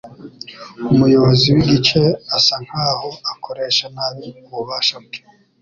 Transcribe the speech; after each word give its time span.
Umuyobozi 0.93 1.45
w'igice 1.53 2.01
asa 2.37 2.55
nkaho 2.65 3.09
akoresha 3.33 3.85
nabi 3.95 4.25
ububasha 4.45 4.95
bwe 5.03 5.19